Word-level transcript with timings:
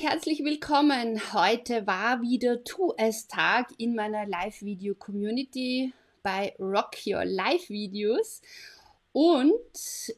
Herzlich 0.00 0.44
willkommen. 0.44 1.20
Heute 1.32 1.84
war 1.88 2.22
wieder 2.22 2.62
Tu 2.62 2.92
es 2.96 3.26
Tag 3.26 3.72
in 3.78 3.96
meiner 3.96 4.26
Live-Video-Community 4.26 5.92
bei 6.22 6.54
Rock 6.60 6.98
Your 7.04 7.24
Live-Videos. 7.24 8.40
Und 9.10 9.52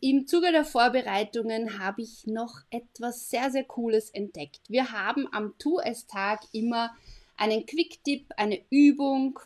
im 0.02 0.26
Zuge 0.26 0.52
der 0.52 0.66
Vorbereitungen 0.66 1.78
habe 1.78 2.02
ich 2.02 2.26
noch 2.26 2.58
etwas 2.68 3.30
sehr, 3.30 3.50
sehr 3.50 3.64
Cooles 3.64 4.10
entdeckt. 4.10 4.60
Wir 4.68 4.92
haben 4.92 5.26
am 5.32 5.54
Tu 5.58 5.78
es 5.78 6.06
Tag 6.06 6.42
immer 6.52 6.94
einen 7.38 7.64
Quick-Tipp, 7.64 8.26
eine 8.36 8.60
Übung, 8.68 9.38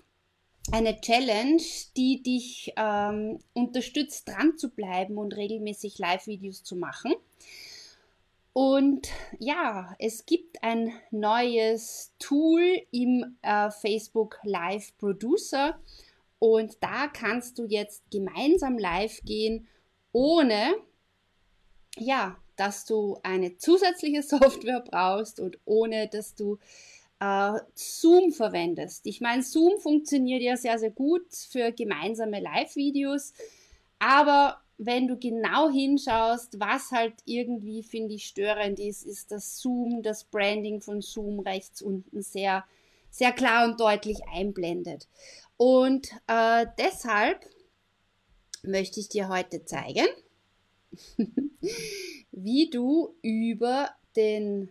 eine 0.72 1.00
Challenge, 1.00 1.62
die 1.96 2.24
dich 2.24 2.72
ähm, 2.76 3.38
unterstützt, 3.52 4.28
dran 4.28 4.58
zu 4.58 4.70
bleiben 4.70 5.16
und 5.16 5.36
regelmäßig 5.36 5.98
Live-Videos 5.98 6.64
zu 6.64 6.74
machen. 6.74 7.14
Und 8.54 9.08
ja, 9.40 9.96
es 9.98 10.26
gibt 10.26 10.62
ein 10.62 10.92
neues 11.10 12.14
Tool 12.20 12.62
im 12.92 13.36
äh, 13.42 13.70
Facebook 13.72 14.38
Live 14.44 14.96
Producer 14.96 15.76
und 16.38 16.76
da 16.80 17.08
kannst 17.08 17.58
du 17.58 17.64
jetzt 17.66 18.08
gemeinsam 18.12 18.78
live 18.78 19.20
gehen, 19.24 19.66
ohne 20.12 20.76
ja, 21.96 22.36
dass 22.54 22.84
du 22.84 23.18
eine 23.24 23.56
zusätzliche 23.56 24.22
Software 24.38 24.84
brauchst 24.88 25.40
und 25.40 25.58
ohne 25.64 26.08
dass 26.08 26.36
du 26.36 26.58
äh, 27.18 27.58
Zoom 27.74 28.30
verwendest. 28.30 29.06
Ich 29.06 29.20
meine, 29.20 29.42
Zoom 29.42 29.80
funktioniert 29.80 30.42
ja 30.42 30.56
sehr, 30.56 30.78
sehr 30.78 30.92
gut 30.92 31.26
für 31.50 31.72
gemeinsame 31.72 32.40
Live-Videos, 32.40 33.32
aber 33.98 34.63
wenn 34.78 35.06
du 35.06 35.16
genau 35.16 35.70
hinschaust, 35.70 36.58
was 36.58 36.90
halt 36.90 37.14
irgendwie, 37.24 37.82
finde 37.82 38.14
ich, 38.14 38.26
störend 38.26 38.80
ist, 38.80 39.04
ist 39.04 39.30
das 39.30 39.58
Zoom, 39.58 40.02
das 40.02 40.24
Branding 40.24 40.80
von 40.80 41.00
Zoom 41.00 41.40
rechts 41.40 41.82
unten 41.82 42.22
sehr, 42.22 42.64
sehr 43.10 43.32
klar 43.32 43.68
und 43.68 43.80
deutlich 43.80 44.18
einblendet. 44.32 45.08
Und 45.56 46.10
äh, 46.26 46.66
deshalb 46.78 47.48
möchte 48.62 49.00
ich 49.00 49.08
dir 49.08 49.28
heute 49.28 49.64
zeigen, 49.64 50.06
wie 52.32 52.70
du 52.70 53.14
über 53.22 53.90
den 54.16 54.70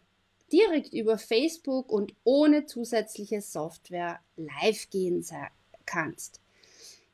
direkt 0.51 0.93
über 0.93 1.17
Facebook 1.17 1.91
und 1.91 2.13
ohne 2.23 2.65
zusätzliche 2.65 3.41
Software 3.41 4.19
live 4.35 4.89
gehen 4.89 5.25
kannst. 5.85 6.42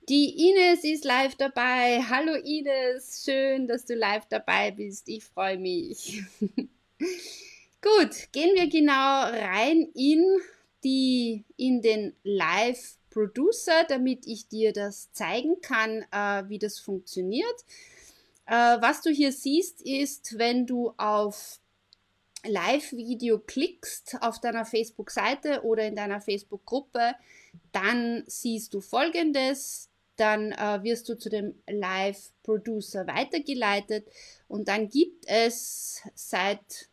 Die 0.09 0.49
Ines 0.49 0.83
ist 0.83 1.05
live 1.05 1.35
dabei. 1.35 2.02
Hallo 2.09 2.33
Ines, 2.33 3.21
schön, 3.23 3.67
dass 3.67 3.85
du 3.85 3.93
live 3.93 4.25
dabei 4.27 4.71
bist. 4.71 5.07
Ich 5.07 5.23
freue 5.23 5.59
mich. 5.59 6.23
Gut, 7.79 8.31
gehen 8.31 8.55
wir 8.55 8.67
genau 8.69 9.21
rein 9.21 9.87
in 9.93 10.25
die 10.83 11.45
in 11.57 11.83
den 11.83 12.15
Live 12.23 12.97
Producer, 13.11 13.83
damit 13.87 14.25
ich 14.25 14.47
dir 14.47 14.73
das 14.73 15.11
zeigen 15.11 15.61
kann, 15.61 16.03
äh, 16.11 16.49
wie 16.49 16.58
das 16.58 16.80
funktioniert. 16.80 17.64
Äh, 18.47 18.81
was 18.81 19.03
du 19.03 19.11
hier 19.11 19.31
siehst, 19.31 19.80
ist, 19.83 20.39
wenn 20.39 20.65
du 20.65 20.91
auf 20.97 21.59
Live-Video 22.47 23.37
klickst 23.37 24.17
auf 24.21 24.41
deiner 24.41 24.65
Facebook-Seite 24.65 25.61
oder 25.64 25.86
in 25.86 25.95
deiner 25.95 26.20
Facebook-Gruppe, 26.20 27.14
dann 27.71 28.23
siehst 28.26 28.73
du 28.73 28.81
folgendes 28.81 29.89
dann 30.19 30.52
äh, 30.52 30.83
wirst 30.83 31.09
du 31.09 31.17
zu 31.17 31.30
dem 31.30 31.55
Live-Producer 31.67 33.07
weitergeleitet 33.07 34.07
und 34.47 34.67
dann 34.67 34.89
gibt 34.89 35.25
es 35.27 36.02
seit 36.15 36.89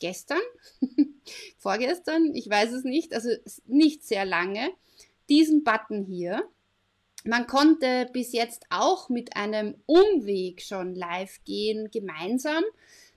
gestern, 0.00 0.40
vorgestern, 1.58 2.34
ich 2.34 2.48
weiß 2.48 2.72
es 2.72 2.84
nicht, 2.84 3.14
also 3.14 3.30
nicht 3.66 4.04
sehr 4.04 4.24
lange, 4.24 4.70
diesen 5.28 5.64
Button 5.64 6.04
hier. 6.04 6.42
Man 7.24 7.46
konnte 7.46 8.08
bis 8.12 8.32
jetzt 8.32 8.66
auch 8.68 9.08
mit 9.08 9.34
einem 9.36 9.76
Umweg 9.86 10.60
schon 10.60 10.94
live 10.94 11.42
gehen, 11.44 11.90
gemeinsam. 11.90 12.62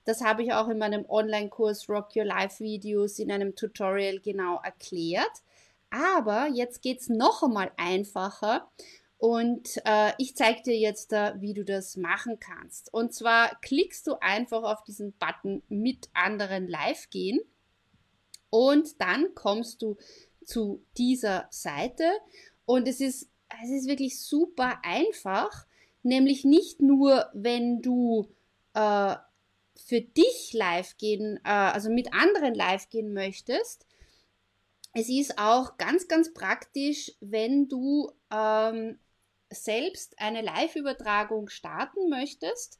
Das 0.06 0.22
habe 0.22 0.44
ich 0.44 0.53
auch 0.53 0.69
in 0.69 0.78
meinem 0.78 1.06
Online-Kurs 1.09 1.90
Rock 1.90 2.16
Your 2.16 2.24
Life 2.24 2.63
Videos 2.63 3.19
in 3.19 3.30
einem 3.30 3.56
Tutorial 3.56 4.19
genau 4.19 4.62
erklärt. 4.63 5.44
Aber 5.90 6.47
jetzt 6.47 6.81
geht 6.81 7.02
es 7.02 7.09
noch 7.09 7.44
einmal 7.44 7.72
einfacher. 7.75 8.69
Und 9.18 9.82
äh, 9.86 10.14
ich 10.20 10.36
zeige 10.36 10.62
dir 10.62 10.78
jetzt, 10.78 11.12
äh, 11.12 11.34
wie 11.40 11.54
du 11.54 11.66
das 11.66 11.98
machen 11.98 12.40
kannst. 12.40 12.94
Und 12.94 13.14
zwar 13.14 13.60
klickst 13.62 14.06
du 14.06 14.16
einfach 14.22 14.64
auf 14.64 14.84
diesen 14.84 15.14
Button 15.14 15.64
mit 15.70 16.10
anderen 16.14 16.68
live 16.68 17.10
gehen. 17.10 17.40
Und 18.50 19.02
dann 19.02 19.34
kommst 19.34 19.82
du 19.82 19.98
zu 20.46 20.84
dieser 20.98 21.48
Seite. 21.50 22.04
Und 22.66 22.88
es 22.88 23.02
ist, 23.02 23.30
es 23.64 23.72
ist 23.72 23.88
wirklich 23.88 24.22
super 24.22 24.80
einfach, 24.84 25.66
nämlich 26.04 26.46
nicht 26.46 26.82
nur, 26.82 27.30
wenn 27.34 27.82
du 27.82 28.30
äh, 28.74 29.16
für 29.76 30.02
dich 30.02 30.54
live 30.54 30.96
gehen, 30.98 31.40
äh, 31.44 31.50
also 31.50 31.90
mit 31.90 32.14
anderen 32.14 32.54
live 32.54 32.90
gehen 32.90 33.14
möchtest, 33.14 33.88
es 34.94 35.10
ist 35.10 35.38
auch 35.38 35.78
ganz, 35.78 36.08
ganz 36.08 36.34
praktisch, 36.34 37.12
wenn 37.20 37.68
du 37.68 38.12
ähm, 38.32 38.98
selbst 39.50 40.19
eine 40.19 40.41
Live-Übertragung 40.41 41.50
starten 41.50 42.09
möchtest 42.09 42.80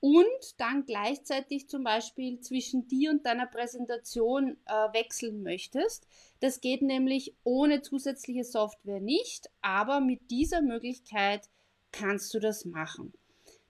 und 0.00 0.60
dann 0.60 0.84
gleichzeitig 0.84 1.68
zum 1.68 1.82
Beispiel 1.82 2.38
zwischen 2.40 2.86
dir 2.88 3.10
und 3.10 3.24
deiner 3.24 3.46
Präsentation 3.46 4.58
äh, 4.66 4.72
wechseln 4.92 5.42
möchtest. 5.42 6.06
Das 6.40 6.60
geht 6.60 6.82
nämlich 6.82 7.34
ohne 7.42 7.80
zusätzliche 7.80 8.44
Software 8.44 9.00
nicht, 9.00 9.48
aber 9.62 10.00
mit 10.00 10.30
dieser 10.30 10.60
Möglichkeit 10.60 11.48
kannst 11.90 12.34
du 12.34 12.38
das 12.38 12.66
machen. 12.66 13.14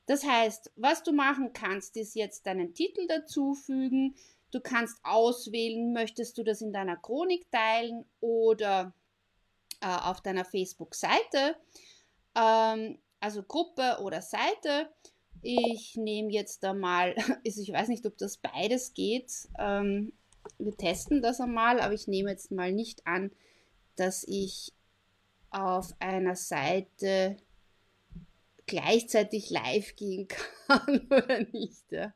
Das 0.07 0.25
heißt, 0.25 0.73
was 0.77 1.03
du 1.03 1.13
machen 1.13 1.53
kannst, 1.53 1.97
ist 1.97 2.17
jetzt 2.17 2.47
deinen 2.47 2.75
Titel 2.75 3.07
dazufügen. 3.07 4.17
Du 4.51 4.61
kannst 4.61 4.99
auswählen, 5.05 5.93
möchtest 5.93 6.37
du 6.37 6.43
das 6.43 6.61
in 6.63 6.73
deiner 6.73 6.97
Chronik 6.97 7.51
teilen 7.51 8.05
oder 8.21 8.93
äh, 9.81 9.87
auf 9.87 10.21
deiner 10.21 10.45
Facebook-Seite 10.45 11.57
ähm, 12.35 12.99
also 13.21 13.43
Gruppe 13.43 13.99
oder 14.03 14.23
Seite. 14.23 14.91
Ich 15.43 15.97
nehme 15.97 16.31
jetzt 16.31 16.63
da 16.63 16.75
mal, 16.75 17.15
also 17.47 17.63
ich 17.63 17.73
weiß 17.73 17.89
nicht, 17.89 18.07
ob 18.07 18.17
das 18.19 18.37
beides 18.37 18.95
geht. 18.95 19.33
Ähm, 19.59 20.13
wir 20.59 20.77
testen 20.77 21.23
das 21.23 21.41
einmal, 21.41 21.81
aber 21.81 21.95
ich 21.95 22.07
nehme 22.07 22.31
jetzt 22.31 22.51
mal 22.51 22.73
nicht 22.73 23.07
an, 23.07 23.31
dass 23.97 24.25
ich 24.25 24.73
auf 25.51 25.95
einer 26.01 26.37
Seite 26.37 27.37
gleichzeitig 28.67 29.51
live 29.51 29.95
gehen 29.97 30.29
kann 30.67 31.07
oder 31.07 31.41
nicht. 31.53 31.91
Ja. 31.91 32.13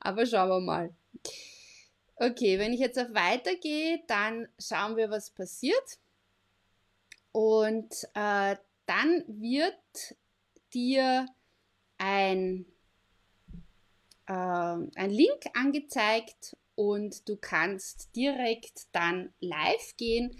Aber 0.00 0.26
schauen 0.26 0.48
wir 0.48 0.60
mal. 0.60 0.94
Okay, 2.16 2.58
wenn 2.58 2.72
ich 2.72 2.80
jetzt 2.80 2.98
auf 2.98 3.12
Weitergehe, 3.12 4.02
dann 4.06 4.48
schauen 4.58 4.96
wir, 4.96 5.10
was 5.10 5.30
passiert. 5.30 5.98
Und 7.32 7.92
äh, 8.14 8.56
dann 8.86 9.24
wird 9.26 10.16
dir 10.72 11.26
ein, 11.98 12.66
äh, 14.26 14.32
ein 14.32 15.10
Link 15.10 15.46
angezeigt 15.54 16.56
und 16.74 17.28
du 17.28 17.36
kannst 17.36 18.14
direkt 18.14 18.86
dann 18.92 19.32
live 19.40 19.96
gehen. 19.96 20.36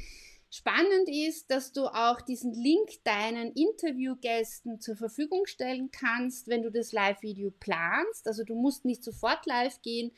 Spannend 0.51 1.09
ist, 1.09 1.51
dass 1.51 1.73
du 1.73 1.87
auch 1.87 2.21
diesen 2.21 2.55
Link 2.55 3.03
deinen 3.05 3.53
Interviewgästen 3.53 4.81
zur 4.81 4.97
Verfügung 4.97 5.47
stellen 5.47 5.91
kannst, 5.91 6.49
wenn 6.49 6.63
du 6.63 6.71
das 6.71 6.93
Live-Video 6.93 7.51
planst. 7.51 8.27
Also 8.27 8.45
du 8.45 8.55
musst 8.55 8.85
nicht 8.85 9.03
sofort 9.03 9.45
live 9.47 9.83
gehen 9.83 10.13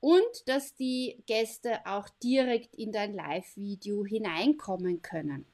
und 0.00 0.46
dass 0.46 0.74
die 0.74 1.22
Gäste 1.26 1.86
auch 1.86 2.08
direkt 2.22 2.74
in 2.74 2.92
dein 2.92 3.14
Live-Video 3.14 4.04
hineinkommen 4.04 5.00
können. 5.00 5.46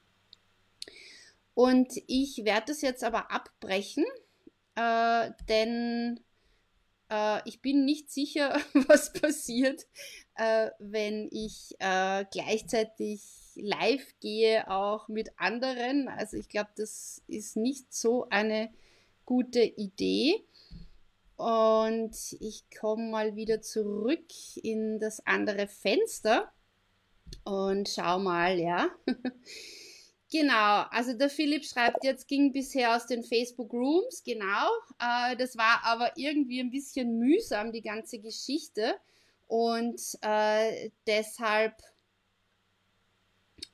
Und 1.54 1.92
ich 2.08 2.44
werde 2.44 2.66
das 2.68 2.82
jetzt 2.82 3.04
aber 3.04 3.30
abbrechen, 3.30 4.04
äh, 4.74 5.30
denn 5.48 6.20
äh, 7.10 7.48
ich 7.48 7.62
bin 7.62 7.84
nicht 7.84 8.10
sicher, 8.10 8.58
was 8.88 9.12
passiert, 9.12 9.86
äh, 10.36 10.70
wenn 10.78 11.28
ich 11.30 11.74
äh, 11.78 12.24
gleichzeitig 12.30 13.22
live 13.54 14.14
gehe, 14.20 14.68
auch 14.68 15.08
mit 15.08 15.30
anderen. 15.36 16.08
Also 16.08 16.36
ich 16.36 16.48
glaube, 16.48 16.70
das 16.76 17.22
ist 17.28 17.56
nicht 17.56 17.94
so 17.94 18.28
eine 18.30 18.70
gute 19.24 19.62
Idee. 19.62 20.44
Und 21.36 22.16
ich 22.40 22.64
komme 22.78 23.10
mal 23.10 23.34
wieder 23.34 23.60
zurück 23.60 24.24
in 24.62 25.00
das 25.00 25.24
andere 25.26 25.66
Fenster 25.66 26.52
und 27.44 27.88
schau 27.88 28.18
mal, 28.20 28.58
ja. 28.58 28.88
Genau, 30.30 30.84
also 30.90 31.12
der 31.12 31.30
Philipp 31.30 31.64
schreibt 31.64 32.02
jetzt, 32.02 32.26
ging 32.26 32.52
bisher 32.52 32.96
aus 32.96 33.06
den 33.06 33.22
Facebook 33.22 33.72
Rooms, 33.72 34.22
genau. 34.24 34.68
Äh, 34.98 35.36
das 35.36 35.56
war 35.56 35.84
aber 35.84 36.12
irgendwie 36.16 36.60
ein 36.60 36.70
bisschen 36.70 37.18
mühsam, 37.18 37.72
die 37.72 37.82
ganze 37.82 38.18
Geschichte. 38.18 38.96
Und 39.46 40.00
äh, 40.22 40.90
deshalb 41.06 41.74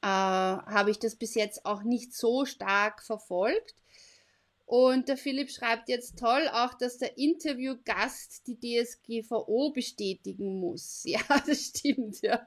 äh, 0.03 0.07
habe 0.07 0.91
ich 0.91 0.99
das 0.99 1.17
bis 1.17 1.35
jetzt 1.35 1.65
auch 1.65 1.83
nicht 1.83 2.15
so 2.15 2.45
stark 2.45 3.03
verfolgt. 3.03 3.75
Und 4.67 5.09
der 5.09 5.17
Philipp 5.17 5.51
schreibt 5.51 5.89
jetzt 5.89 6.19
toll 6.19 6.49
auch, 6.53 6.75
dass 6.75 6.99
der 6.99 7.19
Interviewgast 7.19 8.47
die 8.47 8.59
DSGVO 8.61 9.73
bestätigen 9.73 10.61
muss. 10.61 11.03
Ja, 11.07 11.21
das 11.47 11.61
stimmt, 11.67 12.21
ja. 12.23 12.47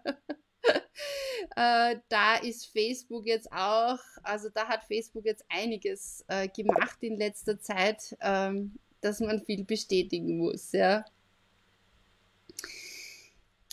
äh, 1.56 1.98
da 2.10 2.36
ist 2.36 2.68
Facebook 2.68 3.25
jetzt 3.25 3.51
auch, 3.51 4.00
also 4.24 4.50
da 4.50 4.68
hat 4.68 4.84
Facebook 4.84 5.25
jetzt 5.25 5.45
einiges 5.50 6.24
äh, 6.28 6.48
gemacht 6.48 6.98
in 7.01 7.18
letzter 7.18 7.60
Zeit, 7.60 8.16
ähm, 8.22 8.78
dass 9.01 9.19
man 9.19 9.44
viel 9.44 9.66
bestätigen 9.66 10.38
muss, 10.38 10.72
ja. 10.72 11.04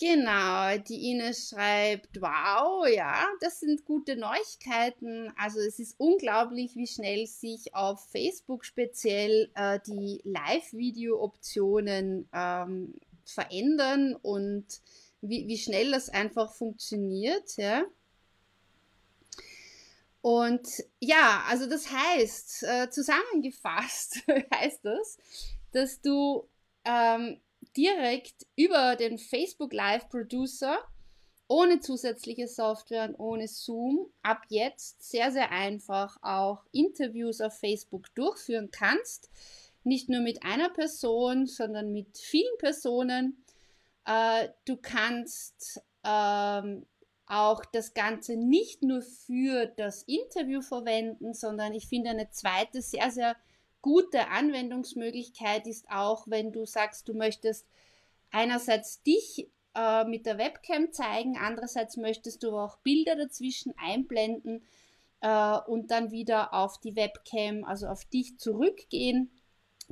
Genau, 0.00 0.78
die 0.78 1.10
Ines 1.10 1.50
schreibt, 1.50 2.22
wow, 2.22 2.88
ja, 2.88 3.26
das 3.42 3.60
sind 3.60 3.84
gute 3.84 4.16
Neuigkeiten. 4.16 5.30
Also 5.36 5.60
es 5.60 5.78
ist 5.78 5.94
unglaublich, 5.98 6.74
wie 6.74 6.86
schnell 6.86 7.26
sich 7.26 7.74
auf 7.74 8.08
Facebook 8.08 8.64
speziell 8.64 9.50
äh, 9.54 9.78
die 9.86 10.22
Live-Video-Optionen 10.24 12.30
ähm, 12.32 12.94
verändern 13.26 14.16
und 14.16 14.64
wie, 15.20 15.46
wie 15.48 15.58
schnell 15.58 15.92
das 15.92 16.08
einfach 16.08 16.52
funktioniert, 16.54 17.56
ja. 17.56 17.84
Und 20.22 20.68
ja, 20.98 21.44
also 21.48 21.66
das 21.66 21.90
heißt, 21.90 22.64
äh, 22.64 22.90
zusammengefasst 22.90 24.22
heißt 24.54 24.80
das, 24.84 25.18
dass 25.72 26.00
du 26.02 26.46
ähm, 26.84 27.40
direkt 27.76 28.46
über 28.56 28.96
den 28.96 29.18
Facebook 29.18 29.72
Live 29.72 30.08
Producer 30.08 30.78
ohne 31.48 31.80
zusätzliche 31.80 32.46
Software 32.46 33.08
und 33.08 33.16
ohne 33.16 33.48
Zoom 33.48 34.06
ab 34.22 34.42
jetzt 34.48 35.02
sehr, 35.02 35.32
sehr 35.32 35.50
einfach 35.50 36.16
auch 36.22 36.64
Interviews 36.70 37.40
auf 37.40 37.58
Facebook 37.58 38.14
durchführen 38.14 38.70
kannst. 38.70 39.30
Nicht 39.82 40.08
nur 40.08 40.20
mit 40.20 40.44
einer 40.44 40.68
Person, 40.68 41.46
sondern 41.46 41.92
mit 41.92 42.18
vielen 42.18 42.56
Personen 42.58 43.42
äh, 44.10 44.48
du 44.64 44.76
kannst 44.76 45.80
ähm, 46.04 46.86
auch 47.26 47.64
das 47.64 47.94
Ganze 47.94 48.36
nicht 48.36 48.82
nur 48.82 49.02
für 49.02 49.66
das 49.66 50.02
Interview 50.02 50.62
verwenden, 50.62 51.32
sondern 51.32 51.74
ich 51.74 51.86
finde 51.86 52.10
eine 52.10 52.30
zweite 52.30 52.82
sehr, 52.82 53.10
sehr 53.12 53.36
gute 53.82 54.28
Anwendungsmöglichkeit 54.28 55.66
ist 55.66 55.86
auch, 55.90 56.26
wenn 56.26 56.52
du 56.52 56.66
sagst, 56.66 57.08
du 57.08 57.14
möchtest 57.14 57.66
einerseits 58.32 59.02
dich 59.02 59.48
äh, 59.76 60.04
mit 60.04 60.26
der 60.26 60.38
Webcam 60.38 60.92
zeigen, 60.92 61.38
andererseits 61.38 61.96
möchtest 61.96 62.42
du 62.42 62.56
auch 62.56 62.78
Bilder 62.78 63.14
dazwischen 63.14 63.72
einblenden 63.78 64.64
äh, 65.20 65.58
und 65.68 65.92
dann 65.92 66.10
wieder 66.10 66.52
auf 66.52 66.78
die 66.80 66.96
Webcam, 66.96 67.64
also 67.64 67.86
auf 67.86 68.04
dich 68.06 68.38
zurückgehen. 68.38 69.30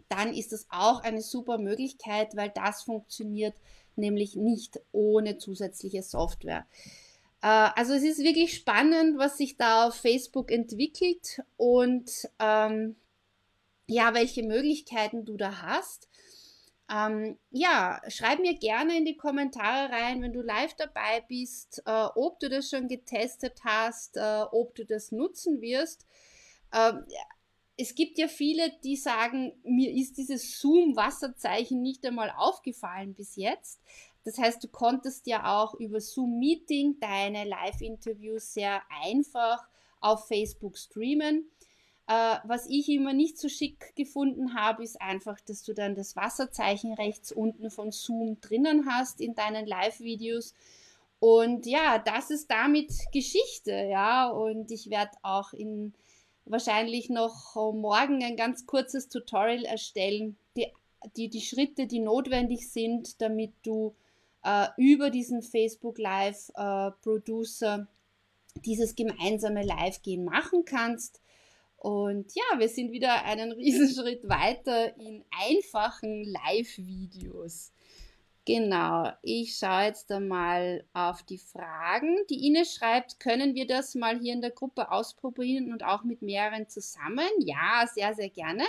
Dann 0.09 0.35
ist 0.35 0.53
das 0.53 0.67
auch 0.71 1.03
eine 1.03 1.23
super 1.23 1.59
Möglichkeit, 1.59 2.37
weil 2.37 2.51
das 2.51 2.83
funktioniert 2.83 3.55
nämlich 3.97 4.37
nicht 4.37 4.81
ohne 4.93 5.39
zusätzliche 5.39 6.03
Software. 6.03 6.67
Äh, 7.43 7.71
also 7.75 7.93
es 7.95 8.03
ist 8.03 8.23
wirklich 8.23 8.55
spannend, 8.55 9.19
was 9.19 9.39
sich 9.39 9.57
da 9.57 9.87
auf 9.89 9.95
Facebook 9.95 10.51
entwickelt 10.51 11.43
und 11.57 12.11
ähm, 12.39 12.97
ja, 13.87 14.15
welche 14.15 14.43
Möglichkeiten 14.43 15.25
du 15.25 15.37
da 15.37 15.63
hast. 15.63 16.09
Ähm, 16.91 17.39
ja, 17.51 18.01
schreib 18.09 18.39
mir 18.41 18.55
gerne 18.55 18.97
in 18.97 19.05
die 19.05 19.17
Kommentare 19.17 19.93
rein, 19.93 20.23
wenn 20.23 20.33
du 20.33 20.41
live 20.41 20.75
dabei 20.75 21.23
bist, 21.29 21.83
äh, 21.85 22.07
ob 22.15 22.41
du 22.41 22.49
das 22.49 22.71
schon 22.71 22.89
getestet 22.89 23.61
hast, 23.63 24.17
äh, 24.17 24.45
ob 24.53 24.75
du 24.75 24.87
das 24.87 25.13
nutzen 25.13 25.61
wirst. 25.61 26.07
Ähm, 26.73 27.05
es 27.81 27.95
gibt 27.95 28.19
ja 28.19 28.27
viele, 28.27 28.73
die 28.83 28.97
sagen, 28.97 29.53
mir 29.63 29.93
ist 29.93 30.19
dieses 30.19 30.61
Zoom-Wasserzeichen 30.61 31.81
nicht 31.81 32.05
einmal 32.05 32.33
aufgefallen 32.37 33.15
bis 33.15 33.37
jetzt. 33.37 33.81
Das 34.25 34.37
heißt, 34.37 34.63
du 34.63 34.69
konntest 34.69 35.29
ja 35.29 35.57
auch 35.57 35.75
über 35.75 36.01
Zoom-Meeting 36.01 36.99
deine 37.01 37.45
Live-Interviews 37.45 38.53
sehr 38.53 38.83
einfach 39.03 39.67
auf 40.01 40.27
Facebook 40.27 40.77
streamen. 40.77 41.49
Äh, 42.09 42.37
was 42.45 42.67
ich 42.69 42.89
immer 42.89 43.13
nicht 43.13 43.39
so 43.39 43.49
schick 43.49 43.95
gefunden 43.95 44.55
habe, 44.55 44.83
ist 44.83 45.01
einfach, 45.01 45.41
dass 45.41 45.63
du 45.63 45.73
dann 45.73 45.95
das 45.95 46.17
Wasserzeichen 46.17 46.95
rechts 46.95 47.31
unten 47.31 47.71
von 47.71 47.93
Zoom 47.93 48.41
drinnen 48.41 48.87
hast 48.91 49.21
in 49.21 49.37
deinen 49.37 49.67
Live-Videos. 49.67 50.53
Und 51.21 51.65
ja, 51.65 51.99
das 51.99 52.31
ist 52.31 52.51
damit 52.51 52.93
Geschichte, 53.13 53.71
ja. 53.71 54.29
Und 54.31 54.73
ich 54.73 54.91
werde 54.91 55.13
auch 55.23 55.53
in 55.53 55.95
wahrscheinlich 56.51 57.11
noch 57.11 57.55
morgen 57.55 58.23
ein 58.23 58.37
ganz 58.37 58.67
kurzes 58.67 59.09
Tutorial 59.09 59.65
erstellen, 59.65 60.37
die, 60.57 60.67
die, 61.17 61.29
die 61.29 61.41
Schritte, 61.41 61.87
die 61.87 62.01
notwendig 62.01 62.71
sind, 62.71 63.21
damit 63.21 63.53
du 63.63 63.95
äh, 64.45 64.69
über 64.77 65.11
diesen 65.11 65.43
Facebook 65.43 65.99
Live 65.99 66.51
äh, 66.55 66.91
Producer 67.03 67.89
dieses 68.65 68.97
gemeinsame 68.97 69.63
Live-Gehen 69.63 70.25
machen 70.25 70.65
kannst. 70.65 71.21
Und 71.77 72.35
ja, 72.35 72.59
wir 72.59 72.69
sind 72.69 72.91
wieder 72.93 73.25
einen 73.25 73.53
Riesenschritt 73.53 74.29
weiter 74.29 74.97
in 74.97 75.25
einfachen 75.31 76.25
Live-Videos. 76.25 77.73
Genau, 78.49 79.13
ich 79.21 79.59
schaue 79.59 79.83
jetzt 79.83 80.11
einmal 80.11 80.83
auf 80.95 81.23
die 81.23 81.37
Fragen. 81.37 82.17
Die 82.31 82.47
Ines 82.47 82.73
schreibt, 82.73 83.21
können 83.21 83.55
wir 83.55 83.67
das 83.67 83.95
mal 83.95 84.19
hier 84.19 84.33
in 84.33 84.41
der 84.41 84.53
Gruppe 84.53 84.91
ausprobieren 84.91 85.71
und 85.71 85.85
auch 85.85 86.03
mit 86.03 86.23
mehreren 86.23 86.67
zusammen? 86.67 87.29
Ja, 87.41 87.87
sehr, 87.93 88.15
sehr 88.15 88.31
gerne. 88.31 88.65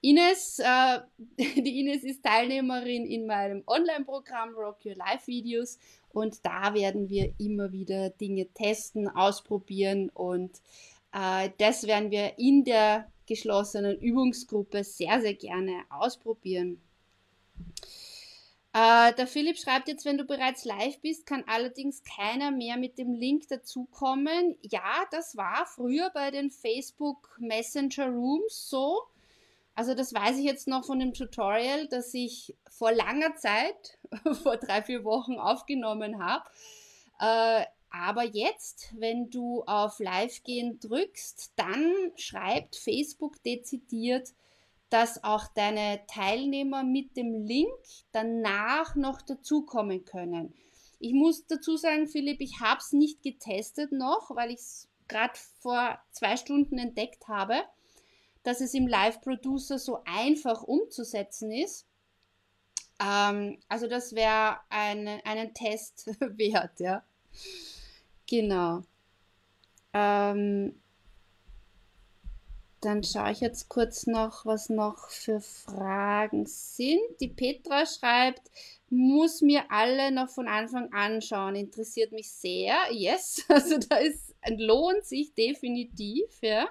Ines, 0.00 0.60
äh, 0.60 1.00
die 1.60 1.80
Ines 1.80 2.04
ist 2.04 2.22
Teilnehmerin 2.22 3.04
in 3.04 3.26
meinem 3.26 3.64
Online-Programm 3.66 4.54
Rock 4.54 4.86
Your 4.86 4.94
Life 4.94 5.26
Videos 5.26 5.76
und 6.10 6.46
da 6.46 6.72
werden 6.72 7.08
wir 7.08 7.34
immer 7.40 7.72
wieder 7.72 8.10
Dinge 8.10 8.46
testen, 8.54 9.08
ausprobieren 9.08 10.08
und 10.10 10.52
äh, 11.12 11.50
das 11.58 11.88
werden 11.88 12.12
wir 12.12 12.38
in 12.38 12.62
der 12.62 13.10
geschlossenen 13.26 13.98
Übungsgruppe 13.98 14.84
sehr, 14.84 15.20
sehr 15.20 15.34
gerne 15.34 15.82
ausprobieren. 15.90 16.80
Äh, 18.74 19.14
der 19.14 19.28
Philipp 19.28 19.56
schreibt 19.56 19.86
jetzt, 19.86 20.04
wenn 20.04 20.18
du 20.18 20.24
bereits 20.24 20.64
live 20.64 21.00
bist, 21.00 21.26
kann 21.26 21.44
allerdings 21.46 22.02
keiner 22.02 22.50
mehr 22.50 22.76
mit 22.76 22.98
dem 22.98 23.12
Link 23.14 23.46
dazukommen. 23.46 24.58
Ja, 24.62 25.04
das 25.12 25.36
war 25.36 25.64
früher 25.64 26.10
bei 26.10 26.32
den 26.32 26.50
Facebook 26.50 27.36
Messenger 27.38 28.08
Rooms 28.08 28.68
so. 28.68 29.02
Also 29.76 29.94
das 29.94 30.12
weiß 30.12 30.38
ich 30.38 30.44
jetzt 30.44 30.66
noch 30.66 30.84
von 30.84 30.98
dem 30.98 31.14
Tutorial, 31.14 31.86
das 31.86 32.12
ich 32.14 32.56
vor 32.68 32.90
langer 32.90 33.36
Zeit, 33.36 33.98
vor 34.42 34.56
drei, 34.56 34.82
vier 34.82 35.04
Wochen 35.04 35.38
aufgenommen 35.38 36.20
habe. 36.20 36.44
Äh, 37.20 37.66
aber 37.90 38.24
jetzt, 38.24 38.92
wenn 38.98 39.30
du 39.30 39.62
auf 39.66 40.00
Live 40.00 40.42
gehen 40.42 40.80
drückst, 40.80 41.52
dann 41.54 41.94
schreibt 42.16 42.74
Facebook 42.74 43.40
dezidiert, 43.44 44.30
dass 44.90 45.24
auch 45.24 45.46
deine 45.48 46.00
Teilnehmer 46.06 46.84
mit 46.84 47.16
dem 47.16 47.46
Link 47.46 47.72
danach 48.12 48.94
noch 48.94 49.22
dazukommen 49.22 50.04
können. 50.04 50.54
Ich 50.98 51.12
muss 51.12 51.46
dazu 51.46 51.76
sagen, 51.76 52.06
Philipp, 52.06 52.40
ich 52.40 52.60
habe 52.60 52.78
es 52.78 52.92
nicht 52.92 53.22
getestet 53.22 53.92
noch, 53.92 54.30
weil 54.34 54.50
ich 54.50 54.60
es 54.60 54.88
gerade 55.08 55.34
vor 55.60 55.98
zwei 56.12 56.36
Stunden 56.36 56.78
entdeckt 56.78 57.28
habe, 57.28 57.62
dass 58.42 58.60
es 58.60 58.74
im 58.74 58.86
Live 58.86 59.20
Producer 59.20 59.78
so 59.78 60.02
einfach 60.04 60.62
umzusetzen 60.62 61.50
ist. 61.50 61.86
Ähm, 63.00 63.58
also 63.68 63.88
das 63.88 64.14
wäre 64.14 64.58
ein, 64.70 65.08
einen 65.24 65.52
Test 65.54 66.06
wert, 66.20 66.78
ja. 66.80 67.02
Genau. 68.26 68.82
Ähm, 69.92 70.80
dann 72.84 73.02
schaue 73.02 73.32
ich 73.32 73.40
jetzt 73.40 73.68
kurz 73.68 74.06
noch, 74.06 74.44
was 74.44 74.68
noch 74.68 75.08
für 75.08 75.40
Fragen 75.40 76.46
sind. 76.46 77.00
Die 77.20 77.28
Petra 77.28 77.86
schreibt, 77.86 78.50
muss 78.90 79.40
mir 79.40 79.64
alle 79.70 80.10
noch 80.12 80.28
von 80.28 80.48
Anfang 80.48 80.92
anschauen. 80.92 81.56
Interessiert 81.56 82.12
mich 82.12 82.30
sehr. 82.30 82.76
Yes, 82.90 83.44
also 83.48 83.78
da 83.78 83.96
ist 83.96 84.34
lohnt 84.50 85.04
sich 85.04 85.34
definitiv, 85.34 86.26
ja. 86.42 86.68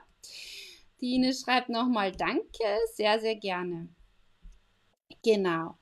Die 1.01 1.15
Ines 1.15 1.41
schreibt 1.41 1.69
nochmal 1.69 2.11
Danke, 2.11 2.77
sehr, 2.93 3.19
sehr 3.19 3.35
gerne. 3.35 3.89
Genau. 5.23 5.77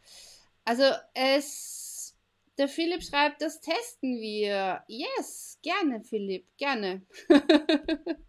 Also 0.64 0.84
es, 1.14 2.16
der 2.58 2.68
Philipp 2.68 3.04
schreibt, 3.04 3.42
das 3.42 3.60
testen 3.60 4.20
wir. 4.20 4.84
Yes, 4.88 5.60
gerne, 5.62 6.02
Philipp, 6.04 6.46
gerne. 6.58 7.06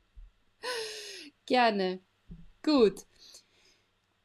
gerne. 1.52 2.00
Gut. 2.62 3.04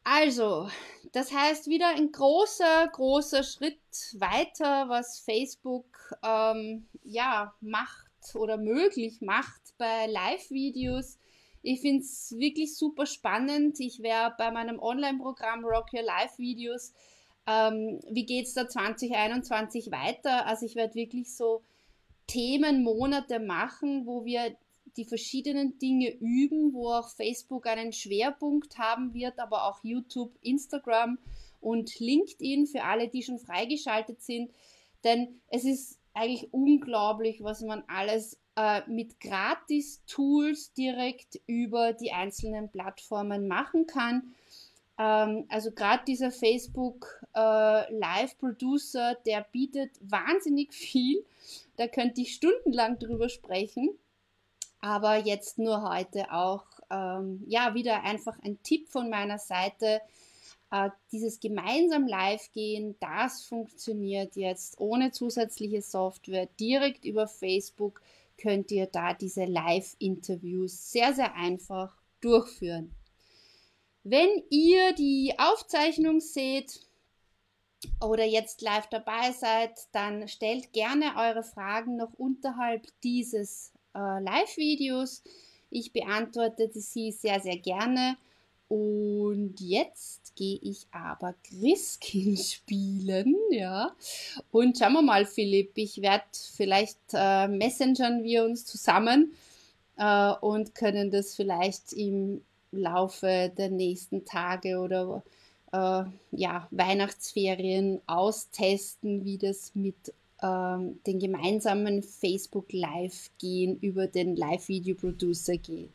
Also, 0.06 0.70
das 1.12 1.34
heißt 1.34 1.68
wieder 1.68 1.90
ein 1.90 2.14
großer, 2.14 2.88
großer 2.88 3.44
Schritt 3.44 3.82
weiter, 4.14 4.88
was 4.88 5.20
Facebook 5.20 6.16
ähm, 6.24 6.88
ja 7.04 7.54
macht 7.60 8.34
oder 8.34 8.56
möglich 8.56 9.20
macht 9.20 9.62
bei 9.78 10.08
Live-Videos. 10.08 11.20
Ich 11.64 11.82
finde 11.82 12.04
es 12.04 12.34
wirklich 12.38 12.78
super 12.78 13.06
spannend. 13.06 13.78
Ich 13.82 14.02
werde 14.02 14.36
bei 14.38 14.50
meinem 14.50 14.80
Online-Programm 14.80 15.66
Rock 15.66 15.92
Your 15.94 16.04
Live-Videos, 16.04 16.94
ähm, 17.46 18.00
wie 18.10 18.26
geht 18.26 18.46
es 18.46 18.54
da 18.54 18.70
2021 18.70 19.92
weiter? 19.92 20.46
Also 20.46 20.66
ich 20.66 20.76
werde 20.76 20.96
wirklich 20.96 21.36
so 21.36 21.62
Themenmonate 22.28 23.40
machen, 23.40 24.06
wo 24.06 24.24
wir 24.24 24.56
die 24.98 25.06
verschiedenen 25.06 25.78
Dinge 25.80 26.12
üben, 26.16 26.74
wo 26.74 26.92
auch 26.92 27.10
Facebook 27.10 27.68
einen 27.68 27.94
Schwerpunkt 27.94 28.78
haben 28.78 29.14
wird, 29.14 29.40
aber 29.40 29.66
auch 29.66 29.84
YouTube, 29.84 30.34
Instagram 30.42 31.18
und 31.62 32.00
LinkedIn 32.00 32.68
für 32.68 32.84
alle, 32.84 33.08
die 33.08 33.24
schon 33.24 33.40
freigeschaltet 33.40 34.22
sind. 34.22 34.52
Denn 35.04 35.40
es 35.50 35.64
ist 35.64 36.00
eigentlich 36.14 36.52
unglaublich, 36.52 37.44
was 37.44 37.62
man 37.62 37.84
alles 37.88 38.40
äh, 38.56 38.82
mit 38.88 39.20
Gratis-Tools 39.20 40.74
direkt 40.74 41.40
über 41.46 41.94
die 41.94 42.12
einzelnen 42.12 42.70
Plattformen 42.70 43.48
machen 43.48 43.86
kann. 43.86 44.34
Ähm, 44.98 45.46
also 45.50 45.72
gerade 45.72 46.04
dieser 46.06 46.32
Facebook 46.32 47.24
äh, 47.36 47.94
Live 47.94 48.38
Producer, 48.40 49.16
der 49.26 49.46
bietet 49.52 49.92
wahnsinnig 50.02 50.74
viel. 50.74 51.24
Da 51.76 51.88
könnte 51.88 52.22
ich 52.22 52.34
stundenlang 52.34 52.98
drüber 52.98 53.30
sprechen. 53.30 53.90
Aber 54.80 55.18
jetzt 55.18 55.58
nur 55.58 55.90
heute 55.90 56.32
auch, 56.32 56.66
ähm, 56.90 57.44
ja, 57.48 57.74
wieder 57.74 58.04
einfach 58.04 58.38
ein 58.44 58.62
Tipp 58.64 58.90
von 58.90 59.10
meiner 59.10 59.40
Seite. 59.40 60.02
Äh, 60.72 60.90
dieses 61.12 61.40
gemeinsam 61.40 62.08
live 62.08 62.52
gehen, 62.54 62.96
das 63.00 63.44
funktioniert 63.44 64.36
jetzt 64.36 64.80
ohne 64.80 65.12
zusätzliche 65.12 65.82
Software. 65.82 66.48
Direkt 66.60 67.06
über 67.06 67.28
Facebook 67.28 68.02
könnt 68.38 68.72
ihr 68.72 68.86
da 68.86 69.14
diese 69.14 69.46
Live-Interviews 69.46 70.92
sehr, 70.92 71.14
sehr 71.14 71.34
einfach 71.36 71.96
durchführen. 72.22 72.92
Wenn 74.04 74.30
ihr 74.50 74.94
die 74.94 75.34
Aufzeichnung 75.38 76.20
seht 76.22 76.82
oder 78.02 78.24
jetzt 78.24 78.62
live 78.62 78.88
dabei 78.88 79.32
seid, 79.32 79.72
dann 79.92 80.28
stellt 80.28 80.72
gerne 80.72 81.14
eure 81.18 81.44
Fragen 81.44 81.98
noch 81.98 82.14
unterhalb 82.14 82.88
dieses 83.04 83.74
äh, 83.94 84.22
Live-Videos. 84.22 85.24
Ich 85.70 85.92
beantworte 85.92 86.70
sie 86.74 87.12
sehr, 87.12 87.40
sehr 87.40 87.58
gerne. 87.58 88.18
Und 88.70 89.62
jetzt 89.62 90.36
gehe 90.36 90.60
ich 90.62 90.88
aber 90.92 91.36
Griskin 91.50 92.36
spielen, 92.38 93.36
ja. 93.50 93.96
Und 94.52 94.78
schauen 94.78 94.94
wir 94.94 95.02
mal, 95.02 95.26
Philipp, 95.26 95.72
ich 95.76 96.02
werde 96.02 96.26
vielleicht 96.34 97.00
äh, 97.14 97.48
messengern 97.48 98.24
wir 98.24 98.44
uns 98.44 98.66
zusammen 98.66 99.34
äh, 99.98 100.34
und 100.42 100.76
können 100.76 101.12
das 101.12 101.36
vielleicht 101.36 101.94
im 101.94 102.42
Laufe 102.72 103.52
der 103.58 103.70
nächsten 103.70 104.26
Tage 104.26 104.80
oder 104.80 105.24
äh, 105.72 106.04
ja, 106.32 106.68
Weihnachtsferien 106.72 108.02
austesten, 108.06 109.24
wie 109.24 109.38
das 109.38 109.72
mit 109.76 110.14
ähm, 110.42 111.00
den 111.06 111.20
gemeinsamen 111.20 112.04
Facebook 112.04 112.72
Live 112.72 113.30
gehen 113.38 113.78
über 113.80 114.08
den 114.08 114.36
Live 114.36 114.68
Video 114.68 114.96
Producer 114.96 115.58
geht. 115.58 115.92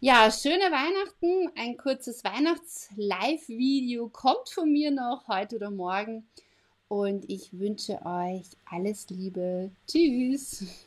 Ja, 0.00 0.30
schöne 0.30 0.70
Weihnachten. 0.70 1.50
Ein 1.56 1.76
kurzes 1.76 2.22
Weihnachts-Live-Video 2.22 4.08
kommt 4.08 4.48
von 4.48 4.70
mir 4.70 4.92
noch 4.92 5.26
heute 5.26 5.56
oder 5.56 5.72
morgen. 5.72 6.24
Und 6.86 7.28
ich 7.28 7.58
wünsche 7.58 8.00
euch 8.06 8.46
alles 8.64 9.10
Liebe. 9.10 9.72
Tschüss. 9.88 10.86